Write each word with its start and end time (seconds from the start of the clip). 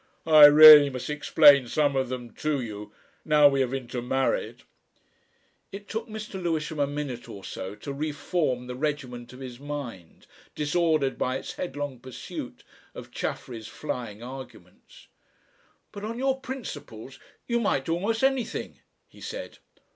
I 0.25 0.45
really 0.45 0.89
must 0.89 1.11
explain 1.11 1.67
some 1.67 1.95
of 1.95 2.09
them 2.09 2.31
to 2.37 2.59
you 2.59 2.91
now 3.23 3.47
we 3.47 3.61
have 3.61 3.71
intermarried." 3.71 4.63
It 5.71 5.87
took 5.87 6.07
Mr. 6.07 6.41
Lewisham 6.41 6.79
a 6.79 6.87
minute 6.87 7.29
or 7.29 7.43
so 7.43 7.75
to 7.75 7.93
re 7.93 8.11
form 8.11 8.65
the 8.65 8.73
regiment 8.73 9.31
of 9.31 9.39
his 9.41 9.59
mind, 9.59 10.25
disordered 10.55 11.19
by 11.19 11.37
its 11.37 11.53
headlong 11.53 11.99
pursuit 11.99 12.63
of 12.95 13.11
Chaffery's 13.11 13.67
flying 13.67 14.23
arguments. 14.23 15.05
"But 15.91 16.03
on 16.03 16.17
your 16.17 16.39
principles 16.39 17.19
you 17.45 17.59
might 17.59 17.85
do 17.85 17.93
almost 17.93 18.23
anything!" 18.23 18.79
he 19.07 19.21
said. 19.21 19.59